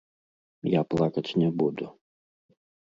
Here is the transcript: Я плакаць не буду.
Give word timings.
Я 0.71 0.81
плакаць 0.93 1.27
не 1.43 1.49
буду. 1.63 1.85